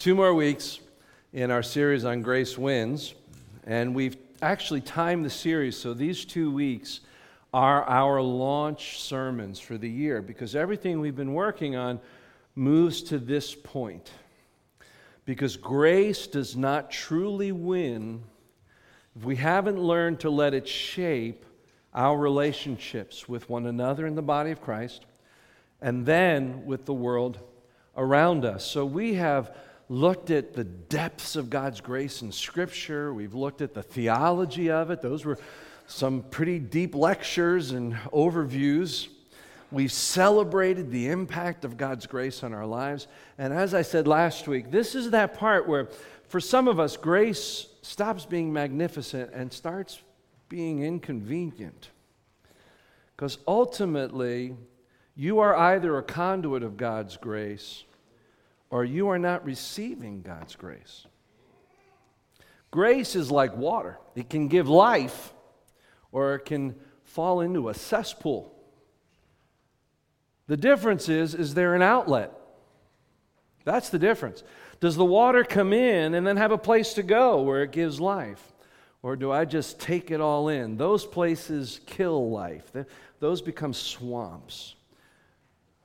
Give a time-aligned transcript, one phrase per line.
[0.00, 0.80] Two more weeks
[1.34, 3.14] in our series on Grace Wins,
[3.66, 7.00] and we've actually timed the series so these two weeks
[7.52, 12.00] are our launch sermons for the year because everything we've been working on
[12.54, 14.10] moves to this point.
[15.26, 18.22] Because grace does not truly win
[19.14, 21.44] if we haven't learned to let it shape
[21.92, 25.04] our relationships with one another in the body of Christ
[25.82, 27.38] and then with the world
[27.98, 28.64] around us.
[28.64, 29.54] So we have
[29.90, 34.92] looked at the depths of God's grace in Scripture, we've looked at the theology of
[34.92, 35.02] it.
[35.02, 35.36] Those were
[35.88, 39.08] some pretty deep lectures and overviews.
[39.72, 43.08] We've celebrated the impact of God's grace on our lives.
[43.36, 45.88] And as I said last week, this is that part where,
[46.28, 50.00] for some of us, grace stops being magnificent and starts
[50.48, 51.90] being inconvenient.
[53.16, 54.54] Because ultimately,
[55.16, 57.82] you are either a conduit of God's grace
[58.70, 61.06] or you are not receiving God's grace.
[62.70, 65.32] Grace is like water, it can give life
[66.12, 68.54] or it can fall into a cesspool.
[70.46, 72.32] The difference is is there an outlet?
[73.64, 74.42] That's the difference.
[74.80, 78.00] Does the water come in and then have a place to go where it gives
[78.00, 78.42] life?
[79.02, 80.76] Or do I just take it all in?
[80.76, 82.72] Those places kill life,
[83.18, 84.74] those become swamps.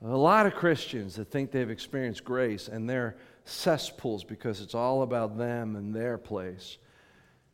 [0.04, 5.02] A lot of Christians that think they've experienced grace and they're cesspools because it's all
[5.02, 6.78] about them and their place.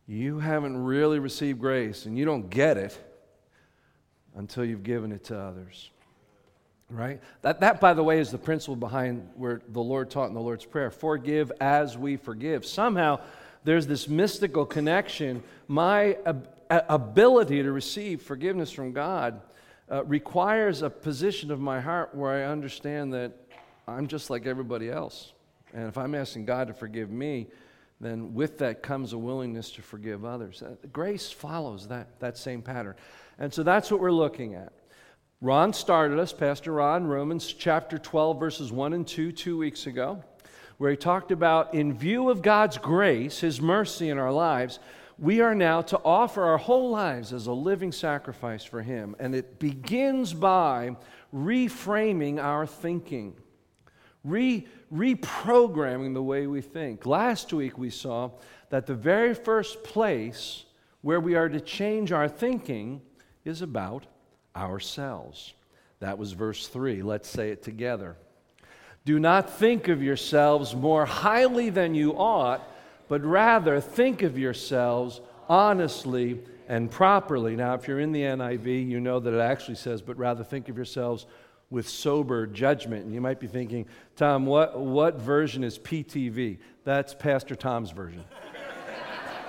[0.06, 2.98] You haven't really received grace and you don't get it
[4.34, 5.90] until you've given it to others.
[6.90, 7.20] Right?
[7.42, 10.40] That, that, by the way, is the principle behind where the Lord taught in the
[10.40, 12.66] Lord's Prayer forgive as we forgive.
[12.66, 13.20] Somehow,
[13.64, 15.42] there's this mystical connection.
[15.68, 19.40] My ab- ability to receive forgiveness from God
[19.92, 23.32] uh, requires a position of my heart where I understand that
[23.86, 25.32] I'm just like everybody else.
[25.74, 27.48] And if I'm asking God to forgive me,
[28.00, 30.62] then with that comes a willingness to forgive others.
[30.62, 32.94] Uh, grace follows that, that same pattern.
[33.38, 34.72] And so that's what we're looking at.
[35.42, 40.22] Ron started us, Pastor Ron, Romans chapter 12, verses 1 and 2, two weeks ago,
[40.78, 44.78] where he talked about, in view of God's grace, his mercy in our lives,
[45.18, 49.14] we are now to offer our whole lives as a living sacrifice for him.
[49.18, 50.96] And it begins by
[51.34, 53.34] reframing our thinking,
[54.24, 57.06] re- reprogramming the way we think.
[57.06, 58.30] Last week we saw
[58.70, 60.64] that the very first place
[61.02, 63.02] where we are to change our thinking
[63.44, 64.06] is about
[64.56, 65.54] ourselves.
[66.00, 67.02] That was verse 3.
[67.02, 68.16] Let's say it together.
[69.04, 72.62] Do not think of yourselves more highly than you ought,
[73.12, 77.54] but rather think of yourselves honestly and properly.
[77.54, 80.70] Now, if you're in the NIV, you know that it actually says, but rather think
[80.70, 81.26] of yourselves
[81.68, 83.04] with sober judgment.
[83.04, 83.84] And you might be thinking,
[84.16, 86.56] Tom, what, what version is PTV?
[86.84, 88.24] That's Pastor Tom's version.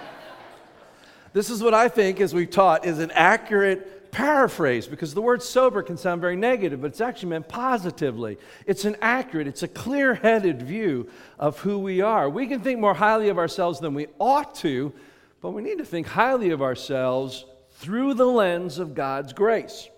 [1.32, 5.44] this is what I think, as we've taught, is an accurate paraphrase because the word
[5.44, 8.38] sober can sound very negative, but it's actually meant positively.
[8.66, 12.30] It's an accurate, it's a clear headed view of who we are.
[12.30, 14.94] We can think more highly of ourselves than we ought to,
[15.42, 19.90] but we need to think highly of ourselves through the lens of God's grace,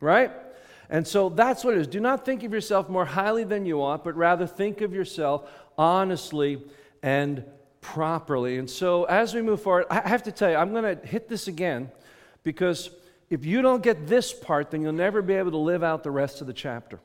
[0.00, 0.30] right?
[0.88, 1.86] And so that's what it is.
[1.86, 5.50] Do not think of yourself more highly than you ought, but rather think of yourself
[5.76, 6.62] honestly
[7.02, 7.44] and
[7.80, 8.58] properly.
[8.58, 11.28] And so as we move forward, I have to tell you, I'm going to hit
[11.28, 11.90] this again
[12.42, 12.90] because
[13.30, 16.10] if you don't get this part, then you'll never be able to live out the
[16.10, 16.98] rest of the chapter.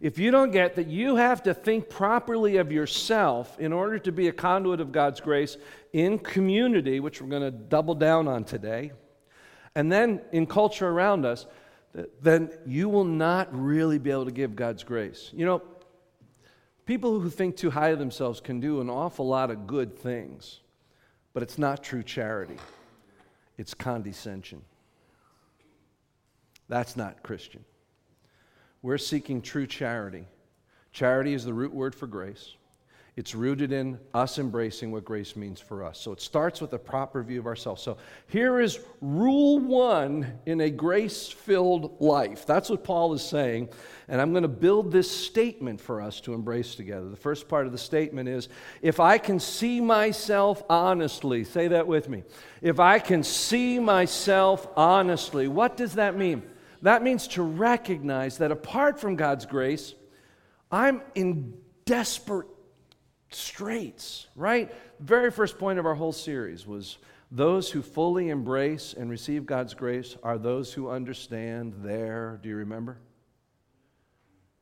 [0.00, 4.12] If you don't get that you have to think properly of yourself in order to
[4.12, 5.56] be a conduit of God's grace
[5.92, 8.92] in community, which we're going to double down on today,
[9.74, 11.46] and then in culture around us,
[12.20, 15.30] then you will not really be able to give God's grace.
[15.32, 15.62] You know,
[16.84, 20.60] people who think too high of themselves can do an awful lot of good things,
[21.32, 22.58] but it's not true charity,
[23.56, 24.62] it's condescension.
[26.68, 27.64] That's not Christian.
[28.82, 30.26] We're seeking true charity.
[30.92, 32.54] Charity is the root word for grace.
[33.16, 35.98] It's rooted in us embracing what grace means for us.
[35.98, 37.82] So it starts with a proper view of ourselves.
[37.82, 37.96] So
[38.26, 42.44] here is rule one in a grace filled life.
[42.44, 43.70] That's what Paul is saying.
[44.08, 47.08] And I'm going to build this statement for us to embrace together.
[47.08, 48.50] The first part of the statement is
[48.82, 52.22] if I can see myself honestly, say that with me.
[52.60, 56.42] If I can see myself honestly, what does that mean?
[56.82, 59.94] That means to recognize that apart from God's grace,
[60.70, 62.48] I'm in desperate
[63.30, 64.72] straits, right?
[65.00, 66.98] Very first point of our whole series was
[67.30, 72.56] those who fully embrace and receive God's grace are those who understand their, do you
[72.56, 72.98] remember?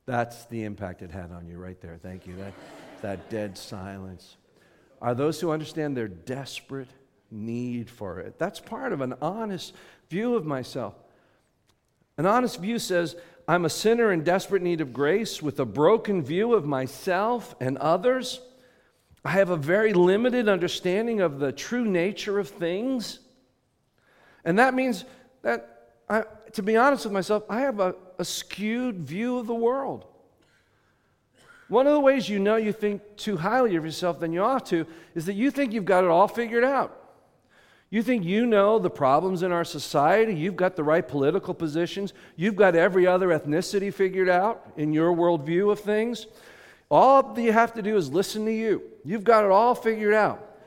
[0.05, 1.97] That's the impact it had on you right there.
[2.01, 2.35] Thank you.
[2.35, 2.53] That,
[3.01, 4.37] that dead silence.
[5.01, 6.89] Are those who understand their desperate
[7.31, 8.37] need for it?
[8.37, 9.73] That's part of an honest
[10.09, 10.95] view of myself.
[12.17, 13.15] An honest view says,
[13.47, 17.77] I'm a sinner in desperate need of grace with a broken view of myself and
[17.77, 18.41] others.
[19.23, 23.19] I have a very limited understanding of the true nature of things.
[24.43, 25.05] And that means
[25.41, 26.23] that, I,
[26.53, 30.05] to be honest with myself, I have a, a skewed view of the world.
[31.67, 34.67] One of the ways you know you think too highly of yourself than you ought
[34.67, 34.85] to
[35.15, 37.04] is that you think you've got it all figured out.
[37.95, 42.11] You think you know the problems in our society, you've got the right political positions,
[42.35, 46.27] you've got every other ethnicity figured out in your worldview of things.
[46.91, 48.83] All you have to do is listen to you.
[49.05, 50.57] You've got it all figured out.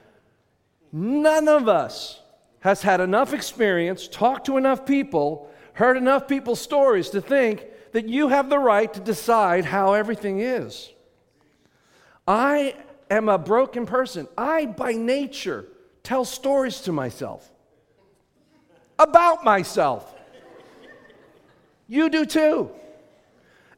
[0.91, 2.19] None of us
[2.61, 8.09] has had enough experience, talked to enough people, heard enough people's stories to think that
[8.09, 10.91] you have the right to decide how everything is.
[12.27, 12.75] I
[13.11, 14.29] am a broken person.
[14.39, 15.67] I, by nature,
[16.09, 17.47] tell stories to myself
[18.99, 20.15] about myself.
[21.87, 22.71] You do too.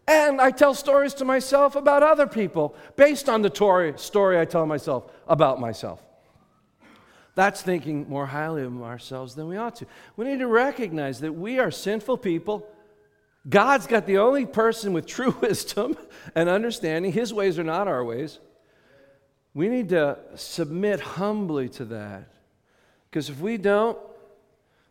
[0.06, 3.50] And I tell stories to myself about other people based on the
[3.96, 6.00] story I tell myself about myself.
[7.34, 9.86] That's thinking more highly of ourselves than we ought to.
[10.16, 12.64] We need to recognize that we are sinful people.
[13.48, 15.96] God's got the only person with true wisdom
[16.36, 17.10] and understanding.
[17.10, 18.38] His ways are not our ways.
[19.54, 22.28] We need to submit humbly to that.
[23.10, 23.98] Because if we don't,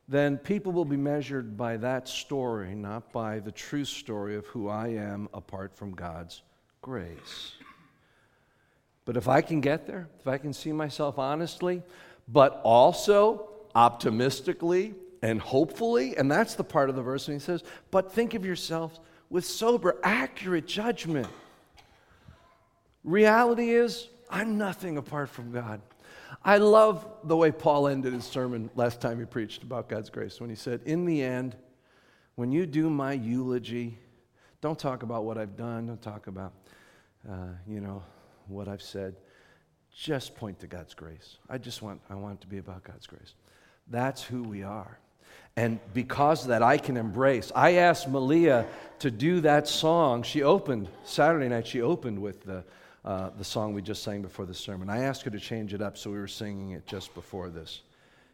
[0.07, 4.67] then people will be measured by that story, not by the true story of who
[4.67, 6.41] I am apart from God's
[6.81, 7.53] grace.
[9.05, 11.83] But if I can get there, if I can see myself honestly,
[12.27, 17.63] but also optimistically and hopefully, and that's the part of the verse when he says,
[17.91, 21.27] but think of yourselves with sober, accurate judgment.
[23.03, 25.81] Reality is, I'm nothing apart from God.
[26.43, 30.39] I love the way Paul ended his sermon last time he preached about God's grace
[30.39, 31.55] when he said, In the end,
[32.35, 33.97] when you do my eulogy,
[34.61, 36.53] don't talk about what I've done, don't talk about,
[37.29, 38.03] uh, you know,
[38.47, 39.15] what I've said.
[39.95, 41.37] Just point to God's grace.
[41.49, 43.33] I just want, I want it to be about God's grace.
[43.87, 44.99] That's who we are.
[45.55, 47.51] And because that, I can embrace.
[47.55, 48.65] I asked Malia
[48.99, 50.23] to do that song.
[50.23, 52.63] She opened, Saturday night, she opened with the
[53.09, 54.87] uh, the song we just sang before the sermon.
[54.87, 57.81] I asked her to change it up, so we were singing it just before this.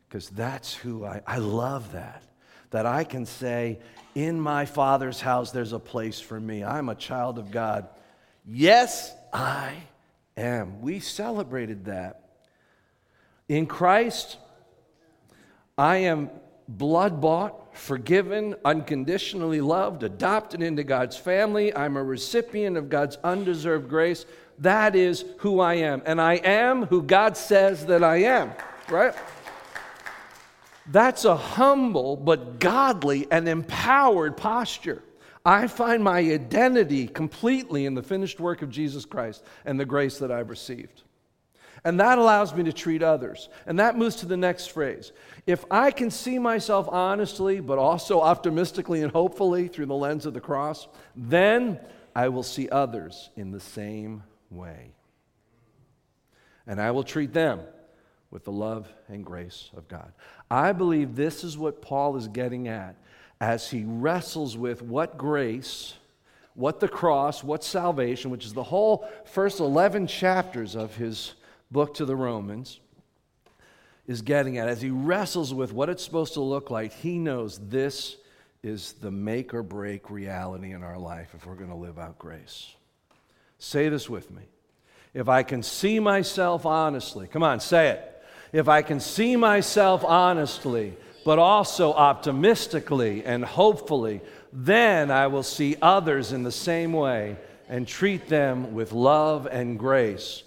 [0.09, 2.23] Because that's who I, I love that.
[2.71, 3.79] That I can say,
[4.15, 6.61] in my Father's house, there's a place for me.
[6.61, 7.87] I'm a child of God.
[8.45, 9.75] Yes, I
[10.35, 10.81] am.
[10.81, 12.31] We celebrated that.
[13.47, 14.35] In Christ,
[15.77, 16.29] I am
[16.67, 21.75] blood bought, forgiven, unconditionally loved, adopted into God's family.
[21.75, 24.25] I'm a recipient of God's undeserved grace.
[24.59, 26.01] That is who I am.
[26.05, 28.51] And I am who God says that I am,
[28.89, 29.13] right?
[30.87, 35.03] That's a humble but godly and empowered posture.
[35.45, 40.17] I find my identity completely in the finished work of Jesus Christ and the grace
[40.19, 41.03] that I've received.
[41.85, 43.47] And that allows me to treat others.
[43.67, 45.11] And that moves to the next phrase.
[45.45, 50.33] If I can see myself honestly, but also optimistically and hopefully through the lens of
[50.33, 51.79] the cross, then
[52.15, 54.95] I will see others in the same way.
[56.65, 57.61] And I will treat them
[58.31, 60.11] with the love and grace of God.
[60.49, 62.95] I believe this is what Paul is getting at
[63.39, 65.93] as he wrestles with what grace,
[66.55, 71.35] what the cross, what salvation, which is the whole first 11 chapters of his
[71.71, 72.79] book to the Romans,
[74.07, 74.67] is getting at.
[74.67, 78.17] As he wrestles with what it's supposed to look like, he knows this
[78.63, 82.17] is the make or break reality in our life if we're going to live out
[82.17, 82.73] grace.
[83.59, 84.43] Say this with me.
[85.13, 88.23] If I can see myself honestly, come on, say it.
[88.51, 94.21] If I can see myself honestly, but also optimistically and hopefully,
[94.53, 99.77] then I will see others in the same way and treat them with love and
[99.79, 100.43] grace.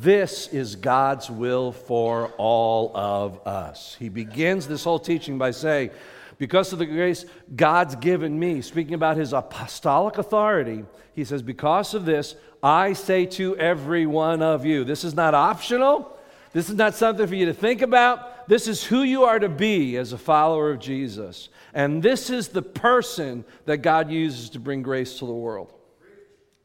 [0.00, 3.96] This is God's will for all of us.
[3.98, 5.90] He begins this whole teaching by saying,
[6.38, 10.84] because of the grace God's given me, speaking about his apostolic authority,
[11.14, 14.84] he says, Because of this, I say to every one of you.
[14.84, 16.16] This is not optional.
[16.52, 18.48] This is not something for you to think about.
[18.48, 21.48] This is who you are to be as a follower of Jesus.
[21.74, 25.72] And this is the person that God uses to bring grace to the world.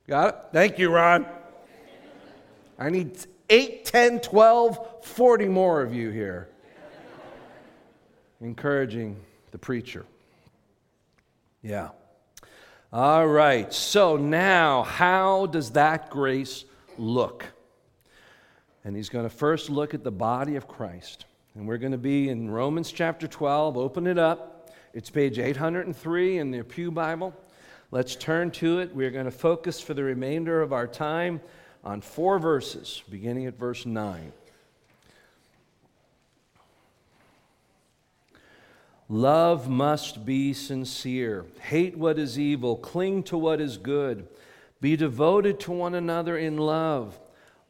[0.08, 0.36] Got it?
[0.54, 1.26] Thank you, Ron.
[2.80, 3.18] I need
[3.50, 6.50] 8, 10, 12, 40 more of you here.
[8.42, 9.18] Encouraging
[9.52, 10.06] the preacher.
[11.64, 11.90] Yeah.
[12.94, 16.66] All right, so now, how does that grace
[16.98, 17.46] look?
[18.86, 21.26] And he's going to first look at the body of Christ.
[21.56, 23.76] And we're going to be in Romans chapter 12.
[23.76, 24.72] Open it up.
[24.94, 27.34] It's page 803 in the Pew Bible.
[27.92, 28.96] Let's turn to it.
[28.96, 31.42] We're going to focus for the remainder of our time
[31.88, 34.34] on four verses, beginning at verse 9.
[39.08, 41.46] Love must be sincere.
[41.62, 42.76] Hate what is evil.
[42.76, 44.28] Cling to what is good.
[44.82, 47.18] Be devoted to one another in love.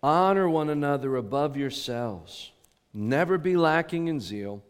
[0.02, 2.52] Honor one another above yourselves.
[2.96, 4.64] Never be lacking in zeal,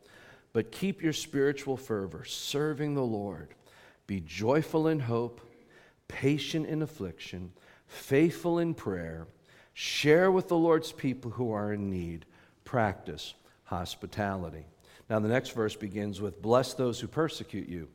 [0.51, 3.47] but keep your spiritual fervor, serving the Lord.
[4.07, 5.39] Be joyful in hope,
[6.09, 7.53] patient in affliction,
[7.87, 9.25] faithful in prayer.
[9.79, 12.25] Share with the Lord's people who are in need.
[12.63, 14.65] Practice hospitality.
[15.07, 17.87] Now, the next verse begins with, Bless those who persecute you.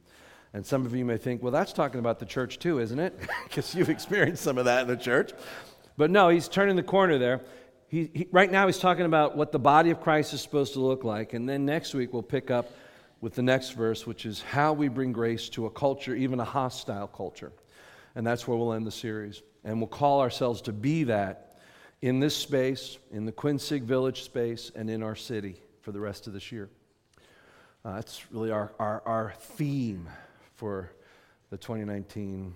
[0.54, 3.18] And some of you may think, well, that's talking about the church too, isn't it?
[3.48, 5.32] Because you've experienced some of that in the church.
[5.96, 7.40] But no, he's turning the corner there.
[7.88, 10.80] He, he, right now, he's talking about what the body of Christ is supposed to
[10.80, 11.32] look like.
[11.32, 12.70] And then next week, we'll pick up
[13.20, 16.44] with the next verse, which is how we bring grace to a culture, even a
[16.44, 17.50] hostile culture.
[18.14, 19.42] And that's where we'll end the series.
[19.64, 21.48] And we'll call ourselves to be that
[22.02, 26.26] in this space, in the Quinsig Village space, and in our city for the rest
[26.26, 26.68] of this year.
[27.84, 30.08] Uh, that's really our, our, our theme
[30.54, 30.90] for
[31.50, 32.54] the 2019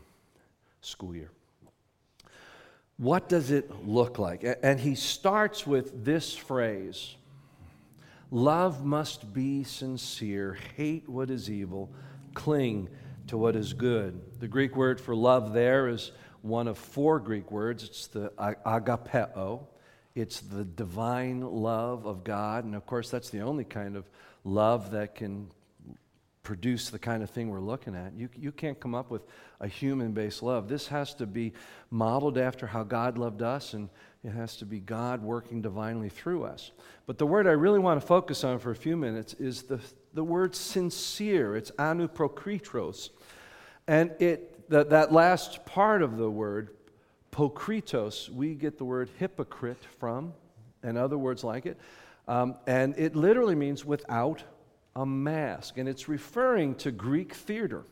[0.81, 1.31] school year.
[2.99, 4.45] What does it look like?
[4.63, 7.15] And he starts with this phrase
[8.33, 11.89] Love must be sincere, hate what is evil,
[12.35, 12.89] cling
[13.29, 14.21] to what is good.
[14.41, 16.11] The Greek word for love there is
[16.47, 19.67] one of four Greek words it's the agapeo.
[20.15, 22.65] It's the divine love of God.
[22.65, 24.09] And of course, that's the only kind of
[24.45, 25.51] love that can
[26.43, 28.15] produce the kind of thing we're looking at.
[28.17, 29.23] You, you can't come up with
[29.61, 30.69] a human based love.
[30.69, 31.53] This has to be
[31.91, 33.91] modeled after how God loved us, and
[34.23, 36.71] it has to be God working divinely through us.
[37.07, 39.81] But the word I really want to focus on for a few minutes is the,
[40.15, 41.57] the word sincere.
[41.57, 43.11] It's anuprokritos.
[43.89, 46.71] And it, that, that last part of the word,
[47.33, 50.33] pokritos, we get the word hypocrite from,
[50.83, 51.79] and other words like it.
[52.29, 54.43] Um, and it literally means without
[54.95, 55.79] a mask.
[55.79, 57.85] And it's referring to Greek theater.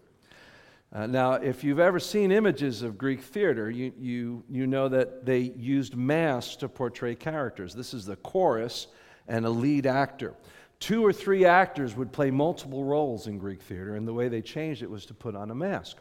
[0.92, 5.26] Uh, now, if you've ever seen images of Greek theater, you, you, you know that
[5.26, 7.74] they used masks to portray characters.
[7.74, 8.86] This is the chorus
[9.26, 10.34] and a lead actor.
[10.78, 14.42] Two or three actors would play multiple roles in Greek theater, and the way they
[14.42, 15.96] changed it was to put on a mask.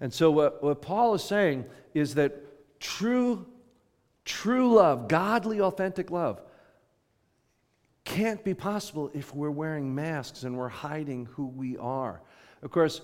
[0.00, 1.64] And so, what, what Paul is saying
[1.94, 3.46] is that true,
[4.24, 6.40] true love, godly, authentic love,
[8.04, 12.22] can't be possible if we're wearing masks and we're hiding who we are.
[12.62, 13.00] Of course,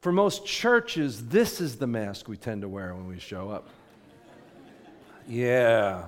[0.00, 3.68] for most churches, this is the mask we tend to wear when we show up.
[5.28, 6.06] Yeah.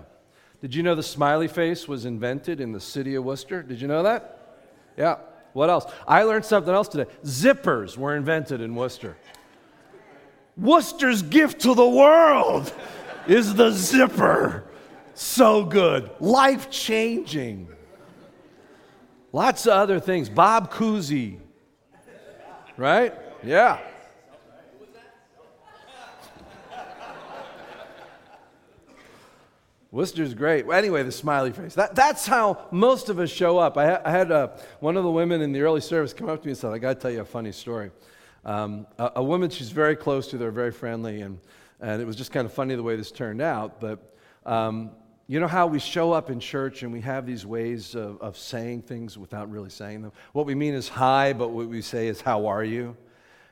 [0.60, 3.62] Did you know the smiley face was invented in the city of Worcester?
[3.62, 4.56] Did you know that?
[4.96, 5.16] Yeah.
[5.52, 5.90] What else?
[6.06, 7.10] I learned something else today.
[7.24, 9.16] Zippers were invented in Worcester.
[10.58, 12.72] Worcester's gift to the world
[13.28, 14.64] is the zipper.
[15.14, 16.10] So good.
[16.20, 17.68] Life changing.
[19.32, 20.28] Lots of other things.
[20.28, 21.38] Bob Cousy.
[22.76, 23.14] Right?
[23.42, 23.78] Yeah.
[29.90, 30.68] Worcester's great.
[30.68, 31.74] Anyway, the smiley face.
[31.74, 33.78] That, that's how most of us show up.
[33.78, 34.48] I, I had uh,
[34.80, 36.78] one of the women in the early service come up to me and said, I
[36.78, 37.90] got to tell you a funny story.
[38.44, 41.38] Um, a, a, woman she's very close to, they're very friendly, and,
[41.80, 43.80] and it was just kind of funny the way this turned out.
[43.80, 44.16] But
[44.46, 44.92] um,
[45.26, 48.38] you know how we show up in church and we have these ways of, of
[48.38, 50.12] saying things without really saying them?
[50.32, 52.96] What we mean is hi, but what we say is how are you?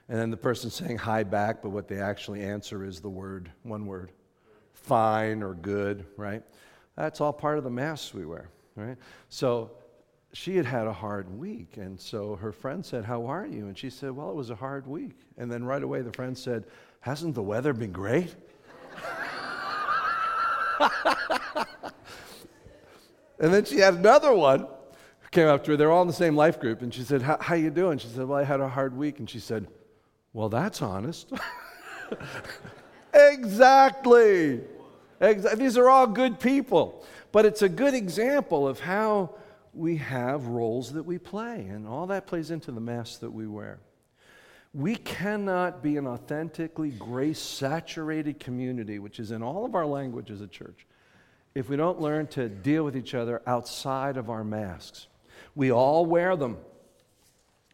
[0.09, 3.51] And then the person saying hi back, but what they actually answer is the word,
[3.63, 4.13] one word,
[4.73, 6.43] fine or good, right?
[6.97, 8.97] That's all part of the masks we wear, right?
[9.29, 9.73] So
[10.37, 11.79] she had had a hard week.
[11.79, 13.69] And so her friend said, How are you?
[13.69, 15.17] And she said, Well, it was a hard week.
[15.39, 16.67] And then right away the friend said,
[17.01, 18.35] Hasn't the weather been great?
[23.41, 25.77] and then she had another one who came up to her.
[25.79, 26.83] They're all in the same life group.
[26.83, 27.97] And she said, how you doing?
[27.97, 29.21] She said, well, I had a hard week.
[29.21, 29.67] And she said,
[30.35, 31.33] well, that's honest.
[33.15, 34.61] exactly.
[35.19, 37.07] Exa- These are all good people.
[37.33, 39.31] But it's a good example of how
[39.77, 41.67] we have roles that we play.
[41.67, 43.79] And all that plays into the mask that we wear.
[44.73, 50.41] We cannot be an authentically grace saturated community, which is in all of our languages
[50.41, 50.87] a church,
[51.55, 55.07] if we don't learn to deal with each other outside of our masks.
[55.55, 56.59] We all wear them.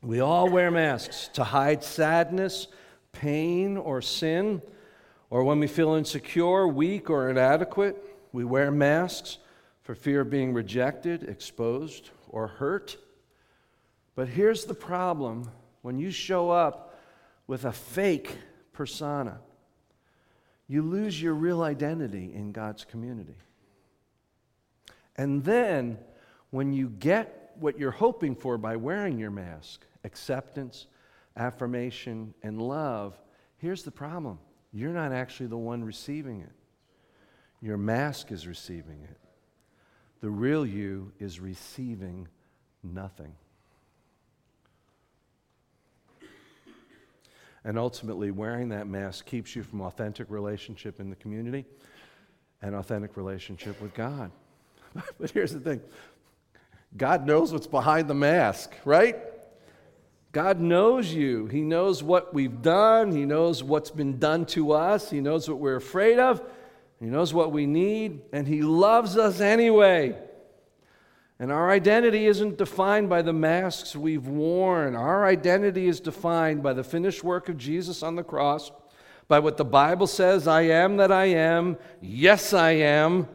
[0.00, 2.68] We all wear masks to hide sadness,
[3.12, 4.62] pain or sin,
[5.30, 7.96] or when we feel insecure, weak, or inadequate,
[8.32, 9.38] we wear masks
[9.82, 12.96] for fear of being rejected, exposed, or hurt.
[14.14, 15.50] But here's the problem
[15.82, 16.98] when you show up
[17.46, 18.36] with a fake
[18.72, 19.40] persona,
[20.68, 23.36] you lose your real identity in God's community.
[25.16, 25.98] And then,
[26.50, 30.86] when you get what you're hoping for by wearing your mask acceptance,
[31.36, 33.16] affirmation, and love
[33.62, 34.38] here's the problem
[34.74, 36.52] you're not actually the one receiving it,
[37.60, 39.21] your mask is receiving it.
[40.22, 42.28] The real you is receiving
[42.84, 43.34] nothing.
[47.64, 51.64] And ultimately, wearing that mask keeps you from authentic relationship in the community
[52.60, 54.30] and authentic relationship with God.
[55.18, 55.80] but here's the thing
[56.96, 59.16] God knows what's behind the mask, right?
[60.30, 61.46] God knows you.
[61.46, 63.10] He knows what we've done.
[63.10, 65.10] He knows what's been done to us.
[65.10, 66.42] He knows what we're afraid of.
[67.02, 68.20] He knows what we need.
[68.32, 70.16] And He loves us anyway.
[71.40, 74.94] And our identity isn't defined by the masks we've worn.
[74.94, 78.70] Our identity is defined by the finished work of Jesus on the cross,
[79.26, 81.76] by what the Bible says I am that I am.
[82.00, 83.26] Yes, I am.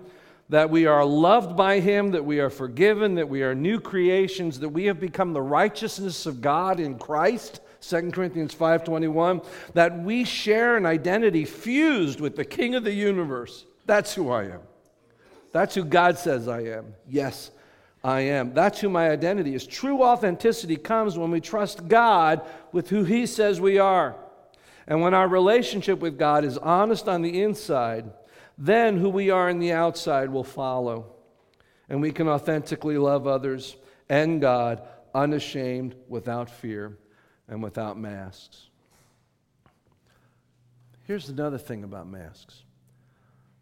[0.47, 4.61] That we are loved by Him, that we are forgiven, that we are new creations,
[4.61, 7.59] that we have become the righteousness of God in Christ.
[7.87, 9.41] 2 Corinthians 5:21
[9.73, 13.65] that we share an identity fused with the king of the universe.
[13.85, 14.61] That's who I am.
[15.51, 16.93] That's who God says I am.
[17.07, 17.51] Yes,
[18.03, 18.53] I am.
[18.53, 19.65] That's who my identity is.
[19.65, 22.41] True authenticity comes when we trust God
[22.71, 24.15] with who He says we are.
[24.87, 28.11] And when our relationship with God is honest on the inside,
[28.57, 31.13] then who we are on the outside will follow.
[31.89, 33.77] And we can authentically love others
[34.09, 34.81] and God
[35.13, 36.97] unashamed, without fear,
[37.47, 38.67] and without masks.
[41.03, 42.63] Here's another thing about masks.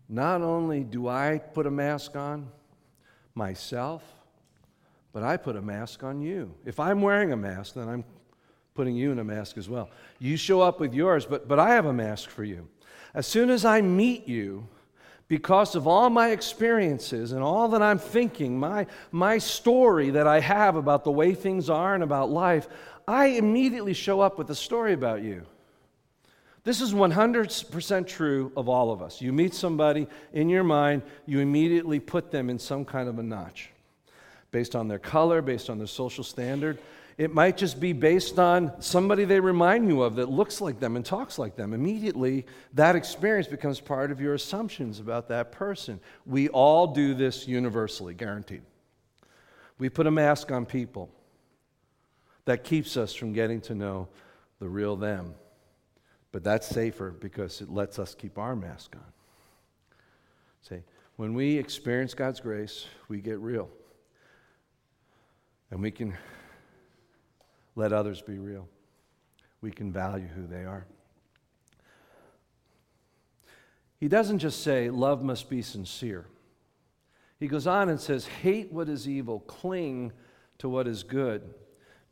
[0.09, 2.47] Not only do I put a mask on
[3.35, 4.03] myself,
[5.13, 6.53] but I put a mask on you.
[6.65, 8.03] If I'm wearing a mask, then I'm
[8.73, 9.89] putting you in a mask as well.
[10.19, 12.67] You show up with yours, but, but I have a mask for you.
[13.13, 14.67] As soon as I meet you,
[15.27, 20.39] because of all my experiences and all that I'm thinking, my, my story that I
[20.39, 22.67] have about the way things are and about life,
[23.07, 25.45] I immediately show up with a story about you.
[26.63, 29.21] This is 100% true of all of us.
[29.21, 33.23] You meet somebody in your mind, you immediately put them in some kind of a
[33.23, 33.69] notch
[34.49, 36.79] based on their color, based on their social standard.
[37.19, 40.95] It might just be based on somebody they remind you of that looks like them
[40.95, 41.73] and talks like them.
[41.73, 45.99] Immediately, that experience becomes part of your assumptions about that person.
[46.25, 48.63] We all do this universally, guaranteed.
[49.77, 51.09] We put a mask on people
[52.45, 54.07] that keeps us from getting to know
[54.59, 55.33] the real them.
[56.31, 59.13] But that's safer because it lets us keep our mask on.
[60.61, 60.83] See,
[61.15, 63.69] when we experience God's grace, we get real.
[65.71, 66.15] And we can
[67.75, 68.67] let others be real.
[69.61, 70.85] We can value who they are.
[73.99, 76.25] He doesn't just say, love must be sincere.
[77.39, 80.11] He goes on and says, hate what is evil, cling
[80.59, 81.53] to what is good.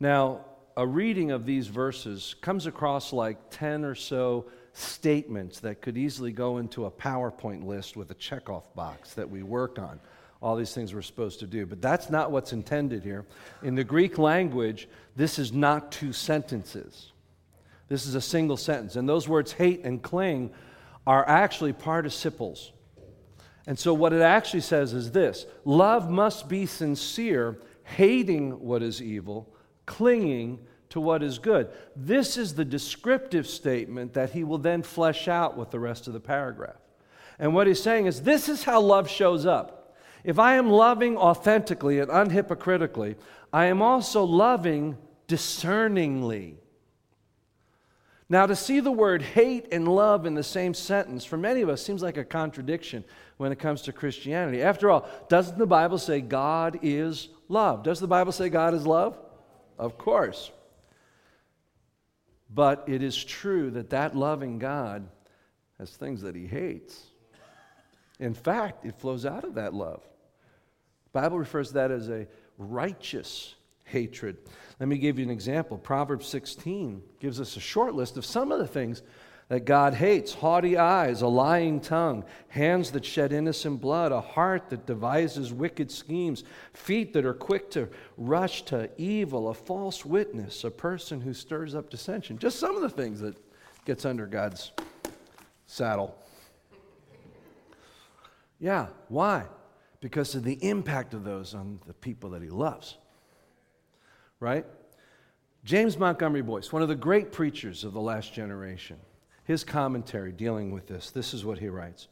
[0.04, 0.42] Now,
[0.76, 6.34] a reading of these verses comes across like 10 or so statements that could easily
[6.34, 10.02] go into a PowerPoint list with a checkoff box that we work on
[10.42, 11.66] all these things we're supposed to do.
[11.66, 13.26] But that's not what's intended here.
[13.62, 17.14] In the Greek language, this is not two sentences,
[17.88, 18.98] this is a single sentence.
[18.98, 20.52] And those words hate and cling
[21.08, 22.74] are actually participles.
[23.68, 29.02] And so, what it actually says is this love must be sincere, hating what is
[29.02, 29.48] evil,
[29.86, 31.70] clinging to what is good.
[31.96, 36.14] This is the descriptive statement that he will then flesh out with the rest of
[36.14, 36.78] the paragraph.
[37.40, 39.96] And what he's saying is this is how love shows up.
[40.24, 43.16] If I am loving authentically and unhypocritically,
[43.52, 46.58] I am also loving discerningly.
[48.30, 51.70] Now, to see the word hate and love in the same sentence for many of
[51.70, 53.04] us seems like a contradiction
[53.38, 54.62] when it comes to Christianity.
[54.62, 57.84] After all, doesn't the Bible say God is love?
[57.84, 59.18] Does the Bible say God is love?
[59.78, 60.52] Of course.
[62.54, 65.08] But it is true that that loving God
[65.80, 67.02] has things that he hates.
[68.20, 70.02] In fact, it flows out of that love.
[71.12, 73.56] Bible refers to that as a righteous
[73.86, 74.38] hatred.
[74.80, 75.78] Let me give you an example.
[75.78, 79.02] Proverbs 16 gives us a short list of some of the things
[79.50, 84.70] that God hates haughty eyes, a lying tongue, hands that shed innocent blood, a heart
[84.70, 90.64] that devises wicked schemes, feet that are quick to rush to evil, a false witness,
[90.64, 92.38] a person who stirs up dissension.
[92.38, 93.36] Just some of the things that
[93.86, 94.72] gets under God's
[95.68, 96.18] saddle.
[98.60, 99.46] Yeah, why?
[100.00, 102.98] Because of the impact of those on the people that he loves.
[104.40, 104.66] Right?
[105.66, 108.98] James Montgomery Boice, one of the great preachers of the last generation,
[109.44, 112.08] his commentary dealing with this, this is what he writes.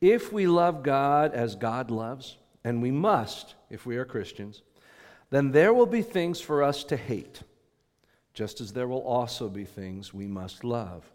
[0.00, 4.62] If we love God as God loves, and we must if we are Christians,
[5.30, 7.40] then there will be things for us to hate,
[8.34, 11.10] just as there will also be things we must love.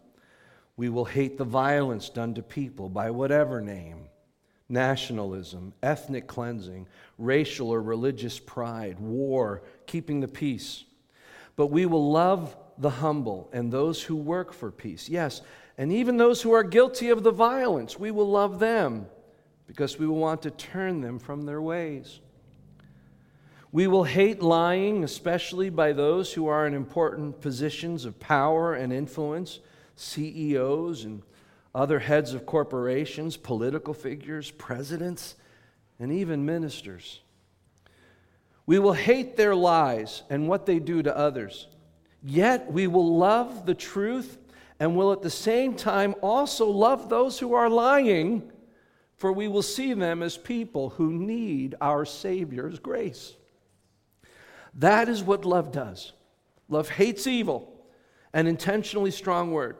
[0.76, 4.08] We will hate the violence done to people by whatever name
[4.70, 10.84] nationalism, ethnic cleansing, racial or religious pride, war, keeping the peace.
[11.58, 15.08] But we will love the humble and those who work for peace.
[15.08, 15.42] Yes,
[15.76, 19.06] and even those who are guilty of the violence, we will love them
[19.66, 22.20] because we will want to turn them from their ways.
[23.72, 28.92] We will hate lying, especially by those who are in important positions of power and
[28.92, 29.58] influence,
[29.96, 31.22] CEOs and
[31.74, 35.34] other heads of corporations, political figures, presidents,
[35.98, 37.18] and even ministers.
[38.68, 41.68] We will hate their lies and what they do to others.
[42.22, 44.36] Yet we will love the truth
[44.78, 48.52] and will at the same time also love those who are lying,
[49.16, 53.36] for we will see them as people who need our Savior's grace.
[54.74, 56.12] That is what love does.
[56.68, 57.72] Love hates evil,
[58.34, 59.78] an intentionally strong word.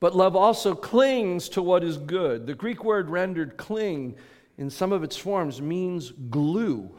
[0.00, 2.46] But love also clings to what is good.
[2.46, 4.14] The Greek word rendered cling
[4.56, 6.90] in some of its forms means glue.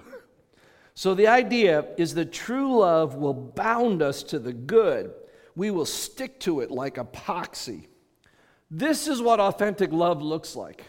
[0.95, 5.13] So the idea is that true love will bound us to the good.
[5.55, 7.87] We will stick to it like epoxy.
[8.71, 10.85] This is what authentic love looks like.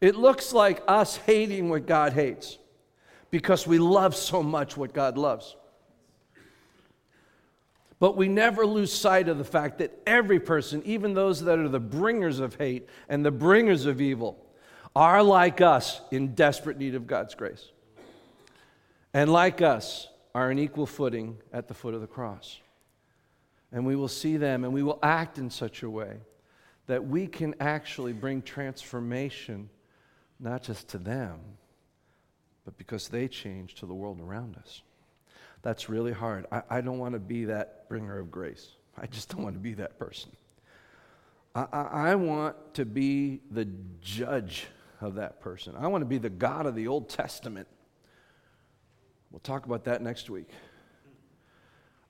[0.00, 2.58] It looks like us hating what God hates
[3.30, 5.54] because we love so much what God loves.
[8.00, 11.68] But we never lose sight of the fact that every person, even those that are
[11.68, 14.44] the bringers of hate and the bringers of evil,
[14.96, 17.70] are like us in desperate need of God's grace.
[19.14, 22.58] And like us, are in equal footing at the foot of the cross.
[23.70, 26.18] And we will see them and we will act in such a way
[26.86, 29.68] that we can actually bring transformation
[30.40, 31.38] not just to them,
[32.64, 34.82] but because they change to the world around us.
[35.62, 36.46] That's really hard.
[36.50, 38.72] I, I don't want to be that bringer of grace.
[38.98, 40.32] I just don't want to be that person.
[41.54, 43.68] I, I, I want to be the
[44.00, 44.66] judge
[45.00, 45.74] of that person.
[45.78, 47.68] I want to be the God of the Old Testament.
[49.32, 50.50] We'll talk about that next week.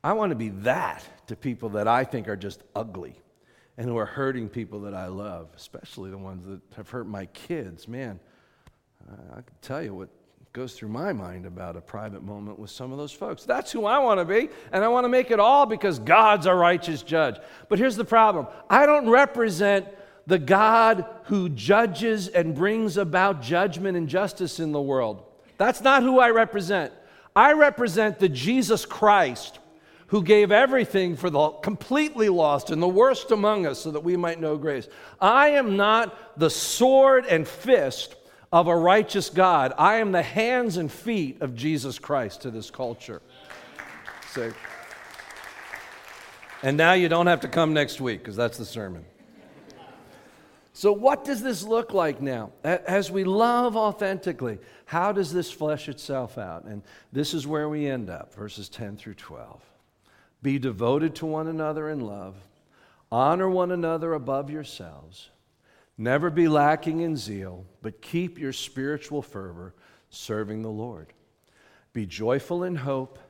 [0.04, 3.14] I want to be that to people that I think are just ugly
[3.78, 7.26] and who are hurting people that I love, especially the ones that have hurt my
[7.26, 7.86] kids.
[7.86, 8.18] Man,
[9.30, 10.08] I can tell you what
[10.52, 13.44] goes through my mind about a private moment with some of those folks.
[13.44, 16.46] That's who I want to be, and I want to make it all because God's
[16.46, 17.36] a righteous judge.
[17.68, 19.86] But here's the problem I don't represent
[20.26, 25.22] the God who judges and brings about judgment and justice in the world.
[25.56, 26.92] That's not who I represent.
[27.34, 29.58] I represent the Jesus Christ
[30.08, 34.16] who gave everything for the completely lost and the worst among us so that we
[34.16, 34.86] might know grace.
[35.20, 38.14] I am not the sword and fist
[38.52, 39.72] of a righteous God.
[39.78, 43.22] I am the hands and feet of Jesus Christ to this culture.
[44.32, 44.50] See?
[46.62, 49.06] And now you don't have to come next week because that's the sermon.
[50.82, 52.50] So, what does this look like now?
[52.64, 56.64] As we love authentically, how does this flesh itself out?
[56.64, 59.62] And this is where we end up, verses 10 through 12.
[60.42, 62.34] Be devoted to one another in love,
[63.12, 65.30] honor one another above yourselves.
[65.96, 69.76] Never be lacking in zeal, but keep your spiritual fervor
[70.10, 71.12] serving the Lord.
[71.92, 73.20] Be joyful in hope,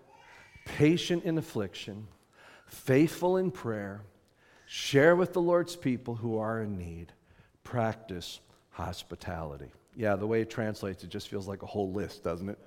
[0.64, 2.08] patient in affliction,
[2.64, 4.00] faithful in prayer.
[4.64, 7.12] Share with the Lord's people who are in need.
[7.64, 9.70] Practice hospitality.
[9.96, 12.58] Yeah, the way it translates, it just feels like a whole list, doesn't it?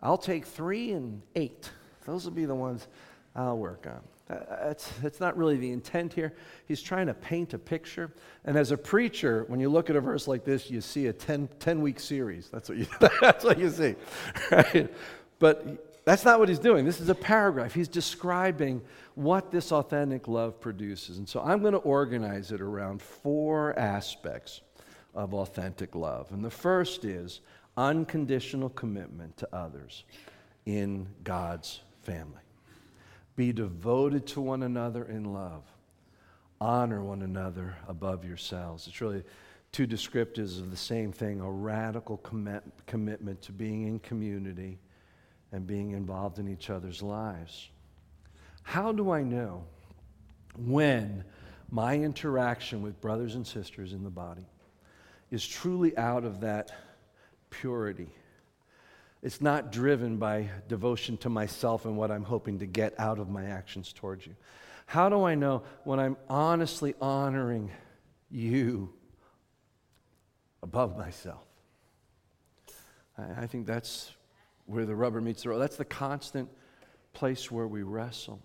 [0.00, 1.70] I'll take three and eight.
[2.06, 2.88] Those will be the ones
[3.34, 4.00] I'll work on.
[4.28, 6.34] That's, that's not really the intent here.
[6.66, 8.10] He's trying to paint a picture.
[8.44, 11.12] And as a preacher, when you look at a verse like this, you see a
[11.12, 12.48] 10, 10 week series.
[12.48, 12.86] That's what, you,
[13.20, 13.94] that's what you see.
[14.50, 14.92] Right?
[15.38, 16.84] But that's not what he's doing.
[16.84, 17.74] This is a paragraph.
[17.74, 18.82] He's describing
[19.14, 21.18] what this authentic love produces.
[21.18, 24.60] And so I'm going to organize it around four aspects
[25.14, 26.32] of authentic love.
[26.32, 27.40] And the first is
[27.76, 30.04] unconditional commitment to others
[30.66, 32.40] in God's family.
[33.36, 35.62] Be devoted to one another in love.
[36.60, 38.86] Honor one another above yourselves.
[38.86, 39.24] It's really
[39.72, 44.78] two descriptives of the same thing a radical commit, commitment to being in community
[45.52, 47.70] and being involved in each other's lives.
[48.64, 49.64] How do I know
[50.56, 51.24] when
[51.70, 54.46] my interaction with brothers and sisters in the body
[55.30, 56.70] is truly out of that
[57.50, 58.08] purity.
[59.22, 63.30] It's not driven by devotion to myself and what I'm hoping to get out of
[63.30, 64.36] my actions towards you.
[64.86, 67.70] How do I know when I'm honestly honoring
[68.30, 68.92] you
[70.62, 71.44] above myself?
[73.16, 74.12] I, think that's
[74.66, 75.58] where the rubber meets the road.
[75.58, 76.48] That's the constant
[77.12, 78.40] place where we wrestle.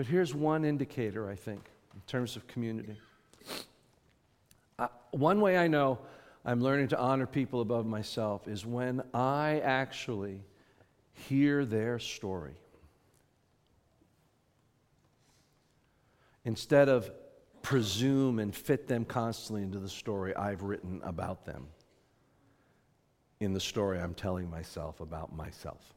[0.00, 1.60] But here's one indicator, I think,
[1.94, 2.96] in terms of community.
[4.78, 5.98] Uh, one way I know
[6.42, 10.40] I'm learning to honor people above myself is when I actually
[11.12, 12.54] hear their story.
[16.46, 17.10] Instead of
[17.60, 21.66] presume and fit them constantly into the story I've written about them,
[23.40, 25.92] in the story I'm telling myself about myself.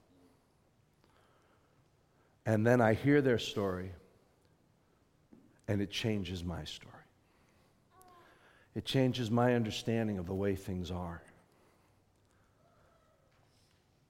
[2.45, 3.91] And then I hear their story,
[5.67, 6.93] and it changes my story.
[8.75, 11.21] It changes my understanding of the way things are.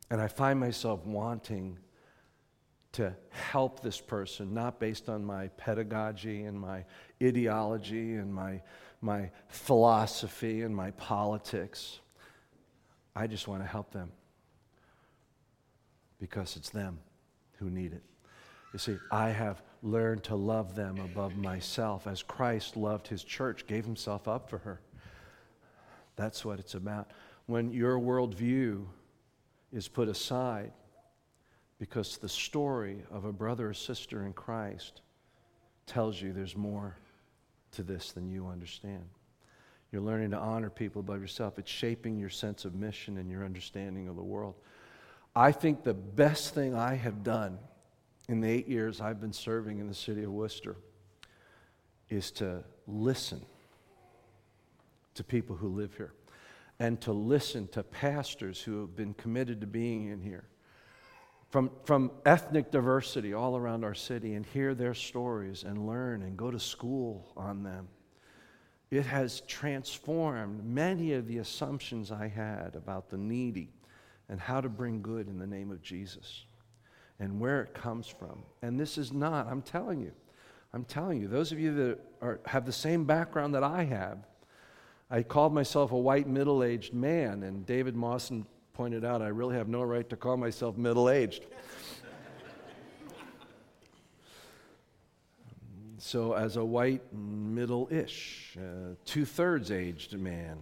[0.10, 1.78] And I find myself wanting
[2.94, 6.86] to help this person, not based on my pedagogy and my
[7.22, 8.62] ideology and my,
[9.02, 12.00] my philosophy and my politics.
[13.16, 14.12] I just want to help them
[16.20, 17.00] because it's them
[17.58, 18.04] who need it.
[18.74, 23.68] You see, I have learned to love them above myself as Christ loved his church,
[23.68, 24.82] gave himself up for her.
[26.16, 27.12] That's what it's about.
[27.46, 28.86] When your worldview
[29.72, 30.72] is put aside
[31.80, 35.02] because the story of a brother or sister in Christ
[35.86, 36.96] tells you there's more
[37.74, 39.04] to this than you understand.
[39.92, 41.60] You're learning to honor people above yourself.
[41.60, 44.56] It's shaping your sense of mission and your understanding of the world.
[45.36, 47.60] I think the best thing I have done
[48.30, 50.76] in the eight years I've been serving in the city of Worcester
[52.10, 53.42] is to listen
[55.16, 56.14] to people who live here
[56.80, 60.46] and to listen to pastors who have been committed to being in here
[61.50, 66.36] from, from ethnic diversity all around our city and hear their stories and learn and
[66.36, 67.88] go to school on them.
[68.90, 73.70] It has transformed many of the assumptions I had about the needy
[74.30, 76.46] and how to bring good in the name of Jesus
[77.20, 78.44] and where it comes from.
[78.62, 80.12] And this is not, I'm telling you,
[80.74, 84.26] I'm telling you, those of you that are, have the same background that I have,
[85.10, 89.56] I called myself a white middle aged man, and David Mawson pointed out I really
[89.56, 91.46] have no right to call myself middle aged.
[96.00, 100.58] so, as a white middle ish, uh, two thirds aged man,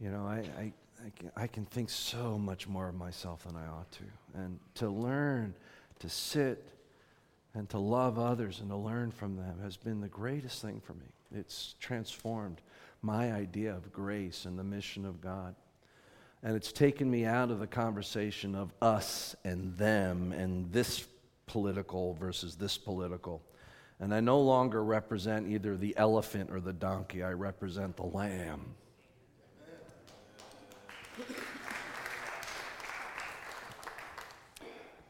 [0.00, 0.72] you know, I, I,
[1.06, 4.04] I can, I can think so much more of myself than I ought to.
[4.34, 5.54] And to learn
[6.00, 6.66] to sit
[7.54, 10.94] and to love others and to learn from them has been the greatest thing for
[10.94, 11.06] me.
[11.34, 12.60] It's transformed
[13.02, 15.54] my idea of grace and the mission of God.
[16.42, 21.06] And it's taken me out of the conversation of us and them and this
[21.46, 23.42] political versus this political.
[24.00, 28.74] And I no longer represent either the elephant or the donkey, I represent the lamb.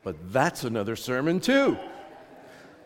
[0.02, 1.76] But that's another sermon, too.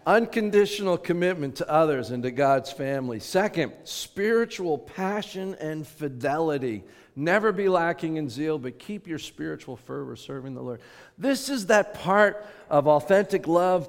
[0.07, 3.19] Unconditional commitment to others and to God's family.
[3.19, 6.85] Second, spiritual passion and fidelity.
[7.17, 10.81] Never be lacking in zeal, but keep your spiritual fervor serving the Lord.
[11.19, 13.89] This is that part of authentic love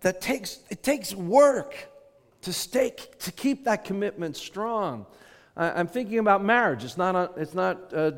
[0.00, 1.76] that takes it takes work
[2.40, 5.06] to stake to keep that commitment strong.
[5.56, 6.82] I'm thinking about marriage.
[6.82, 8.12] It's not a, it's not uh,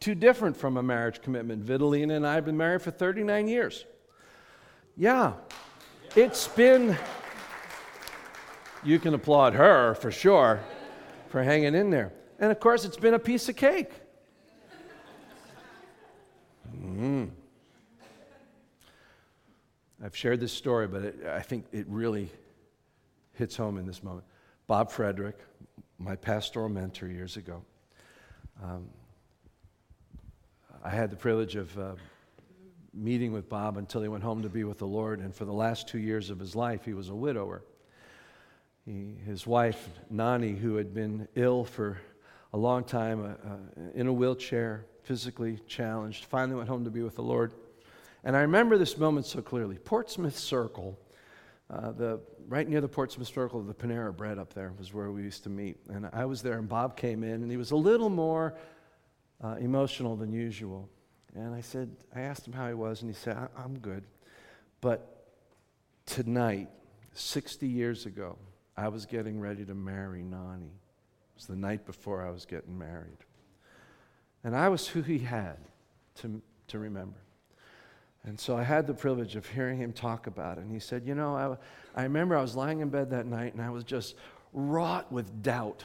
[0.00, 1.64] too different from a marriage commitment.
[1.64, 3.84] Vitalina and I have been married for 39 years.
[4.96, 5.34] Yeah,
[6.16, 6.96] it's been,
[8.82, 10.60] you can applaud her for sure
[11.28, 12.12] for hanging in there.
[12.38, 13.90] And of course, it's been a piece of cake.
[16.76, 17.30] Mm.
[20.02, 22.30] I've shared this story, but it, I think it really
[23.34, 24.26] hits home in this moment.
[24.66, 25.38] Bob Frederick,
[25.98, 27.62] my pastoral mentor years ago,
[28.62, 28.88] um,
[30.88, 31.92] I had the privilege of uh,
[32.94, 35.20] meeting with Bob until he went home to be with the Lord.
[35.20, 37.62] And for the last two years of his life, he was a widower.
[38.86, 41.98] He, his wife, Nani, who had been ill for
[42.54, 47.02] a long time, uh, uh, in a wheelchair, physically challenged, finally went home to be
[47.02, 47.52] with the Lord.
[48.24, 49.76] And I remember this moment so clearly.
[49.76, 50.98] Portsmouth Circle,
[51.68, 55.10] uh, the, right near the Portsmouth Circle, of the Panera Bread up there was where
[55.10, 55.76] we used to meet.
[55.90, 58.54] And I was there, and Bob came in, and he was a little more
[59.42, 60.88] uh, emotional than usual.
[61.34, 64.04] And I said, I asked him how he was, and he said, I'm good.
[64.80, 65.26] But
[66.06, 66.68] tonight,
[67.12, 68.36] 60 years ago,
[68.76, 70.66] I was getting ready to marry Nani.
[70.66, 73.18] It was the night before I was getting married.
[74.44, 75.56] And I was who he had
[76.16, 77.18] to, to remember.
[78.24, 80.62] And so I had the privilege of hearing him talk about it.
[80.62, 83.54] And he said, You know, I, I remember I was lying in bed that night
[83.54, 84.16] and I was just
[84.52, 85.84] wrought with doubt.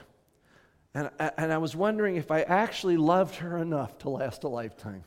[0.96, 5.04] And, and I was wondering if I actually loved her enough to last a lifetime.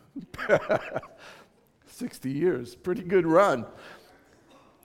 [1.86, 3.64] 60 years, pretty good run.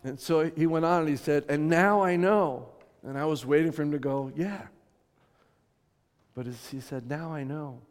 [0.04, 2.70] And so he went on and he said, And now I know.
[3.04, 4.62] And I was waiting for him to go, Yeah.
[6.34, 7.82] But as he said, Now I know.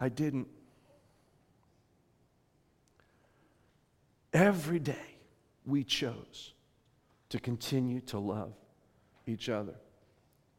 [0.00, 0.48] I didn't.
[4.32, 5.16] Every day
[5.64, 6.52] we chose
[7.30, 8.52] to continue to love
[9.26, 9.74] each other,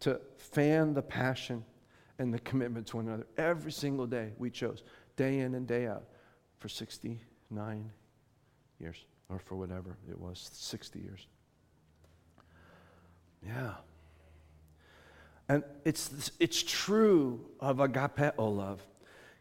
[0.02, 1.64] to fan the passion
[2.18, 3.28] and the commitment to one another.
[3.38, 4.84] Every single day we chose,
[5.16, 6.04] day in and day out,
[6.60, 7.92] for 69
[8.80, 11.28] years, or for whatever it was, 60 years.
[13.46, 13.74] Yeah.
[15.48, 18.82] And it's, it's true of agapeo oh, love.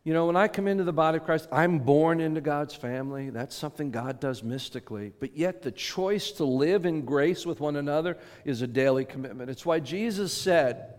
[0.09, 3.29] You know, when I come into the body of Christ, I'm born into God's family.
[3.29, 5.13] That's something God does mystically.
[5.21, 8.17] But yet, the choice to live in grace with one another
[8.47, 9.51] is a daily commitment.
[9.51, 10.95] It's why Jesus said,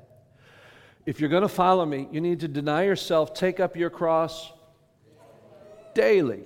[1.08, 4.54] if you're going to follow me, you need to deny yourself, take up your cross
[5.95, 6.43] daily,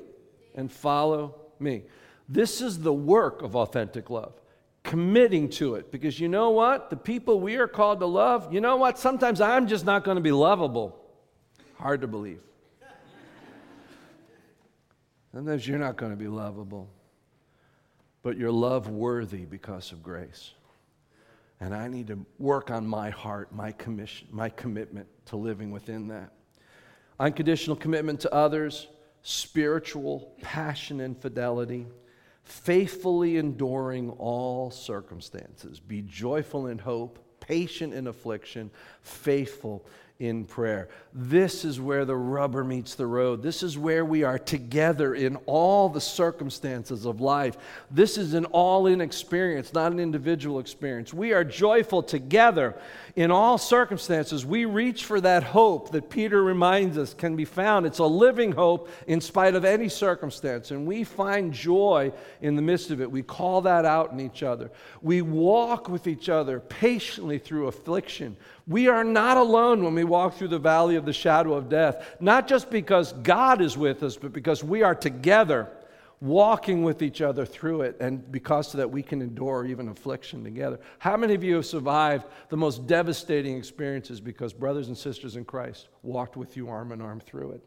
[0.56, 1.84] and follow me.
[2.30, 4.39] This is the work of authentic love
[4.84, 5.91] committing to it.
[5.91, 6.89] Because you know what?
[6.89, 8.97] The people we are called to love, you know what?
[8.97, 10.97] Sometimes I'm just not going to be lovable.
[11.76, 12.39] Hard to believe.
[15.34, 16.88] Sometimes you're not going to be lovable,
[18.22, 20.54] but you're love worthy because of grace.
[21.60, 26.08] And I need to work on my heart, my commission, my commitment to living within
[26.10, 26.34] that.
[27.19, 28.88] Unconditional commitment to others,
[29.24, 31.88] spiritual passion and fidelity,
[32.43, 35.80] faithfully enduring all circumstances.
[35.80, 38.69] Be joyful in hope, patient in affliction,
[39.02, 39.86] faithful
[40.19, 40.88] in prayer.
[41.13, 43.43] This is where the rubber meets the road.
[43.43, 47.58] This is where we are together in all the circumstances of life.
[47.91, 51.13] This is an all in experience, not an individual experience.
[51.13, 52.76] We are joyful together
[53.15, 54.45] in all circumstances.
[54.45, 57.86] We reach for that hope that Peter reminds us can be found.
[57.86, 62.62] It's a living hope in spite of any circumstance, and we find joy in the
[62.62, 63.12] midst of it.
[63.12, 64.71] We call that out in each other.
[65.02, 68.38] We walk with each other patiently through affliction.
[68.65, 72.15] We are not alone when we walk through the valley of the shadow of death,
[72.19, 75.69] not just because God is with us, but because we are together
[76.21, 80.41] walking with each other through it, and because of that, we can endure even affliction
[80.41, 80.80] together.
[80.99, 85.43] How many of you have survived the most devastating experiences because brothers and sisters in
[85.43, 87.63] Christ walked with you arm in arm through it?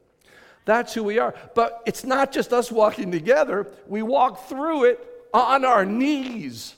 [0.65, 1.35] That's who we are.
[1.55, 6.75] But it's not just us walking together, we walk through it on our knees.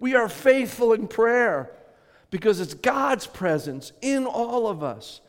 [0.00, 1.70] We are faithful in prayer
[2.30, 5.20] because it's God's presence in all of us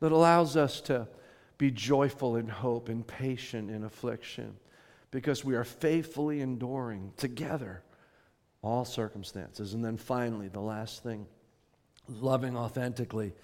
[0.00, 1.08] that allows us to
[1.58, 4.56] be joyful in hope and patient in affliction
[5.10, 7.82] because we are faithfully enduring together
[8.62, 9.74] all circumstances.
[9.74, 11.26] And then finally, the last thing
[12.08, 13.34] loving authentically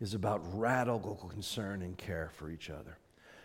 [0.00, 2.98] is about radical concern and care for each other.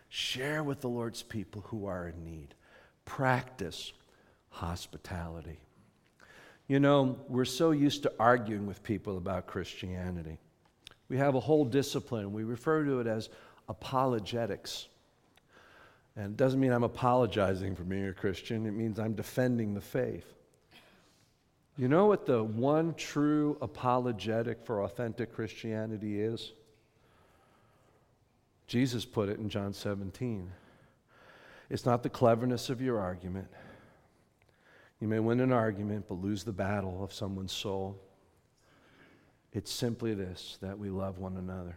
[0.10, 2.56] Share with the Lord's people who are in need.
[3.06, 3.94] Practice
[4.50, 5.60] hospitality.
[6.70, 10.38] You know, we're so used to arguing with people about Christianity.
[11.10, 12.32] We have a whole discipline.
[12.32, 13.30] We refer to it as
[13.68, 14.88] apologetics.
[16.16, 19.82] And it doesn't mean I'm apologizing for being a Christian, it means I'm defending the
[19.82, 20.26] faith.
[21.76, 26.52] You know what the one true apologetic for authentic Christianity is?
[28.68, 30.52] Jesus put it in John 17.
[31.72, 33.48] It's not the cleverness of your argument.
[35.00, 38.00] You may win an argument, but lose the battle of someone's soul.
[39.54, 41.76] It's simply this that we love one another.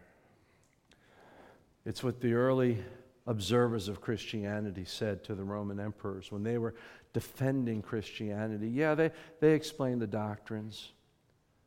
[1.84, 2.78] It's what the early
[3.26, 6.74] observers of Christianity said to the Roman emperors when they were
[7.12, 8.68] defending Christianity.
[8.68, 10.92] Yeah, they, they explained the doctrines,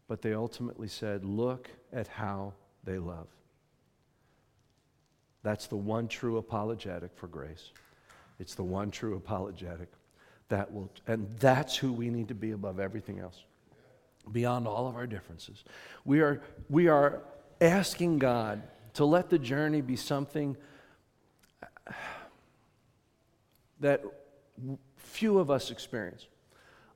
[0.07, 2.53] but they ultimately said, look at how
[2.84, 3.27] they love.
[5.43, 7.71] That's the one true apologetic for grace.
[8.39, 9.89] It's the one true apologetic
[10.49, 13.43] that will, and that's who we need to be above everything else,
[14.31, 15.63] beyond all of our differences.
[16.03, 17.21] We are, we are
[17.61, 20.55] asking God to let the journey be something
[23.79, 24.03] that
[24.97, 26.27] few of us experience.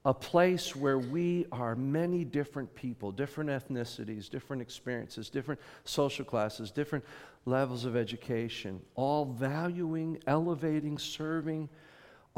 [0.06, 6.72] A place where we are many different people, different ethnicities, different experiences, different social classes,
[6.72, 7.04] different
[7.46, 11.68] levels of education, all valuing, elevating, serving,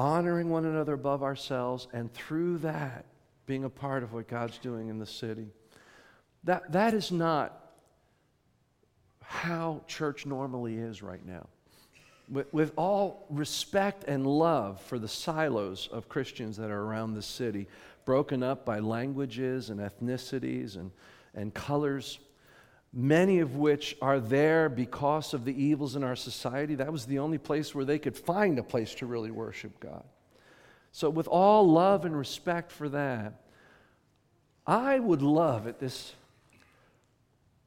[0.01, 3.05] honoring one another above ourselves, and through that,
[3.45, 5.45] being a part of what God's doing in the city.
[6.43, 7.71] That, that is not
[9.21, 11.45] how church normally is right now.
[12.27, 17.21] With, with all respect and love for the silos of Christians that are around the
[17.21, 17.67] city,
[18.03, 20.89] broken up by languages and ethnicities and,
[21.35, 22.17] and colors,
[22.93, 26.75] many of which are there because of the evils in our society.
[26.75, 30.03] That was the only place where they could find a place to really worship God.
[30.91, 33.41] So, with all love and respect for that,
[34.67, 36.13] I would love at this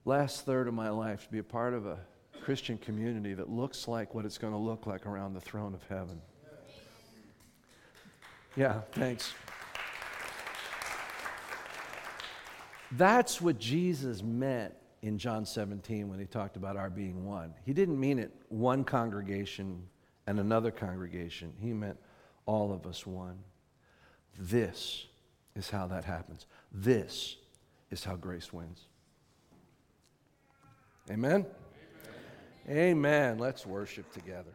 [0.05, 1.99] last third of my life to be a part of a
[2.43, 5.83] Christian community that looks like what it's going to look like around the throne of
[5.89, 6.21] heaven.
[8.57, 9.33] Yeah, thanks.
[12.93, 14.75] That's what Jesus meant
[15.05, 17.53] in John 17 when he talked about our being one.
[17.67, 19.87] He didn't mean it one congregation
[20.27, 21.99] and another congregation, he meant
[22.47, 23.39] all of us one.
[24.39, 25.05] This
[25.55, 26.47] is how that happens.
[26.73, 27.37] This
[27.91, 28.87] is how grace wins.
[31.11, 31.45] Amen?
[32.67, 32.79] Amen.
[32.79, 33.39] Amen.
[33.39, 34.55] Let's worship together.